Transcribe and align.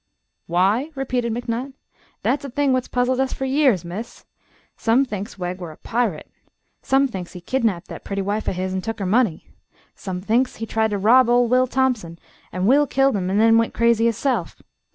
"Why?" 0.47 0.89
repeated 0.95 1.31
McNutt. 1.31 1.73
"Thet's 2.23 2.43
a 2.43 2.49
thing 2.49 2.73
what's 2.73 2.87
puzzled 2.87 3.19
us 3.19 3.33
fer 3.33 3.45
years, 3.45 3.85
miss. 3.85 4.25
Some 4.75 5.05
thinks 5.05 5.37
Wegg 5.37 5.59
were 5.59 5.71
a 5.71 5.77
piret; 5.77 6.23
some 6.81 7.07
thinks 7.07 7.33
he 7.33 7.39
kidnaped 7.39 7.87
thet 7.89 8.03
pretty 8.03 8.23
wife 8.23 8.49
o' 8.49 8.51
his'n 8.51 8.77
an' 8.77 8.81
took 8.81 8.97
her 8.97 9.05
money; 9.05 9.45
some 9.93 10.19
thinks 10.19 10.55
he 10.55 10.65
tried 10.65 10.89
to 10.89 10.97
rob 10.97 11.29
ol' 11.29 11.47
Will 11.47 11.67
Thompson, 11.67 12.17
an' 12.51 12.65
Will 12.65 12.87
killed 12.87 13.15
him 13.15 13.29
an' 13.29 13.37
then 13.37 13.59
went 13.59 13.75
crazy 13.75 14.05
hisself. 14.05 14.63